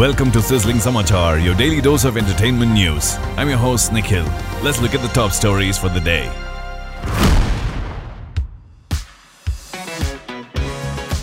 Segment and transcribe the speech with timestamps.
[0.00, 3.16] Welcome to Sizzling Samachar, your daily dose of entertainment news.
[3.36, 4.24] I'm your host, Nikhil.
[4.62, 6.24] Let's look at the top stories for the day.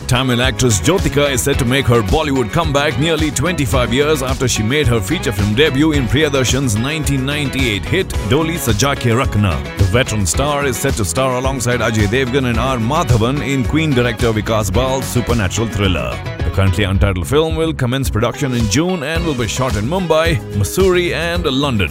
[0.05, 4.61] Tamil actress Jyotika is set to make her Bollywood comeback nearly 25 years after she
[4.61, 9.55] made her feature film debut in Priyadarshan's 1998 hit Doli Sajake Rakhna.
[9.79, 12.77] The veteran star is set to star alongside Ajay Devgan and R.
[12.77, 16.36] Madhavan in Queen director Vikas Bahl's supernatural thriller.
[16.47, 20.37] The currently untitled film will commence production in June and will be shot in Mumbai,
[20.53, 21.89] Mussoorie, and London.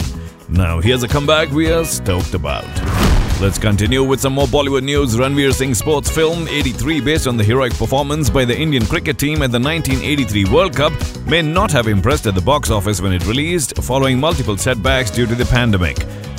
[0.49, 2.65] Now, here's a comeback we are stoked about.
[3.39, 5.15] Let's continue with some more Bollywood news.
[5.15, 9.43] Ranveer Singh's sports film 83, based on the heroic performance by the Indian cricket team
[9.43, 10.91] at the 1983 World Cup,
[11.27, 15.27] may not have impressed at the box office when it released, following multiple setbacks due
[15.27, 15.97] to the pandemic.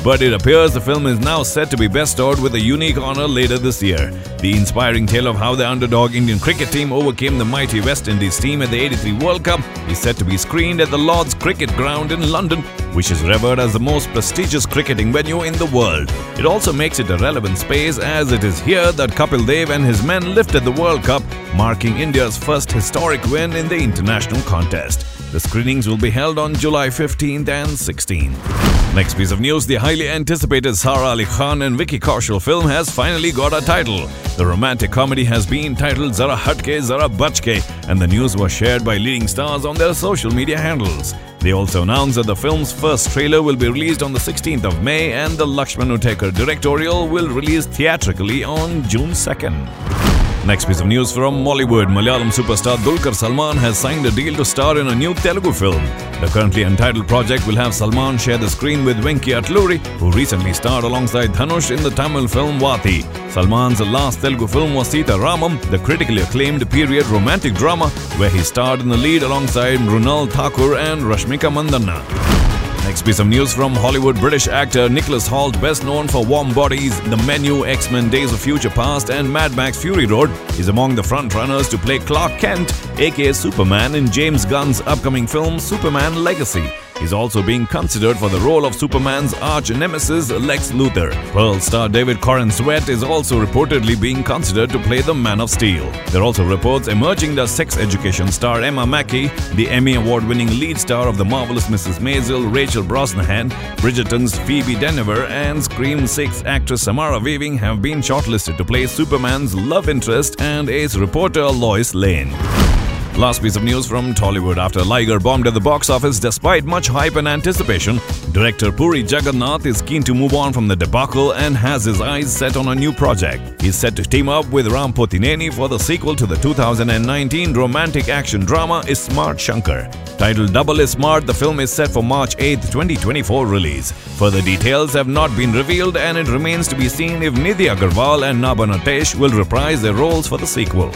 [0.08, 3.28] But it appears the film is now set to be bestowed with a unique honor
[3.28, 4.10] later this year.
[4.40, 8.40] The inspiring tale of how the underdog Indian cricket team overcame the mighty West Indies
[8.40, 11.68] team at the 83 World Cup is set to be screened at the Lord's Cricket
[11.76, 12.62] Ground in London,
[12.94, 16.10] which is revered as the most prestigious cricketing venue in the world.
[16.38, 19.84] It also makes it a relevant space as it is here that Kapil Dev and
[19.84, 21.22] his men lifted the World Cup,
[21.54, 25.17] marking India's first historic win in the international contest.
[25.30, 28.94] The screenings will be held on July 15th and 16th.
[28.94, 32.88] Next piece of news the highly anticipated Sara Ali Khan and Vicky Kaushal film has
[32.88, 34.06] finally got a title.
[34.38, 38.86] The romantic comedy has been titled Zara Hatke Zara Bachke, and the news was shared
[38.86, 41.12] by leading stars on their social media handles.
[41.40, 44.82] They also announced that the film's first trailer will be released on the 16th of
[44.82, 50.17] May and the Lakshman Utekar directorial will release theatrically on June 2nd.
[50.48, 51.88] Next piece of news from Mollywood.
[51.96, 55.84] Malayalam superstar Dulquer Salmaan has signed a deal to star in a new Telugu film.
[56.22, 60.54] The currently untitled project will have Salmaan share the screen with Venki Atluri, who recently
[60.54, 63.02] starred alongside Dhanush in the Tamil film Vaathi.
[63.34, 68.38] Salmaan's last Telugu film was Sita Ramam, the critically acclaimed period romantic drama, where he
[68.38, 72.57] starred in the lead alongside Mrunal Thakur and Rashmika Mandanna.
[72.88, 76.98] Next piece of news from Hollywood British actor Nicholas Hoult, best known for Warm Bodies,
[77.02, 80.94] The Menu, X Men Days of Future Past, and Mad Max Fury Road, is among
[80.94, 86.66] the frontrunners to play Clark Kent, aka Superman, in James Gunn's upcoming film Superman Legacy.
[86.98, 91.12] He's also being considered for the role of Superman's arch nemesis Lex Luthor.
[91.32, 95.88] Pearl star David Corenswet is also reportedly being considered to play the Man of Steel.
[96.10, 100.58] There are also reports emerging that sex education star Emma Mackey, the Emmy Award winning
[100.58, 102.00] lead star of The Marvelous Mrs.
[102.00, 108.56] Maisel, Rachel Brosnahan, Bridgerton's Phoebe Dynevor, and Scream 6 actress Samara Weaving have been shortlisted
[108.56, 112.87] to play Superman's love interest and ace reporter Lois Lane.
[113.18, 116.86] Last piece of news from Tollywood after Liger bombed at the box office despite much
[116.86, 117.98] hype and anticipation.
[118.30, 122.32] Director Puri Jagannath is keen to move on from the debacle and has his eyes
[122.32, 123.60] set on a new project.
[123.60, 128.08] He's set to team up with Ram Potineni for the sequel to the 2019 romantic
[128.08, 129.90] action drama iSmart Shankar.
[130.16, 133.90] Titled Double iSmart, the film is set for March 8, 2024 release.
[134.20, 138.30] Further details have not been revealed and it remains to be seen if Nidhi Agarwal
[138.30, 140.92] and Naba Natesh will reprise their roles for the sequel.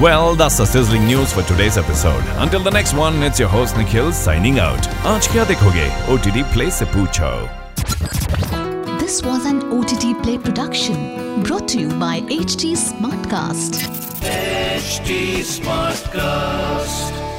[0.00, 2.24] Well, that's the sizzling news for today's episode.
[2.38, 4.82] Until the next one, it's your host Nikhil signing out.
[5.04, 5.86] Aaj kya dekhoge?
[6.08, 7.48] OTT Play se poocho.
[8.98, 13.82] This was an OTT Play production brought to you by HT Smartcast.
[14.22, 17.31] HT Smartcast.